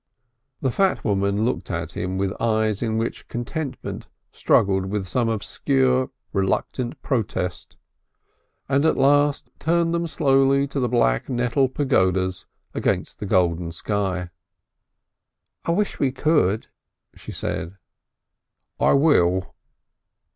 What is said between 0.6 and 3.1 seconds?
The fat woman looked at him with eyes in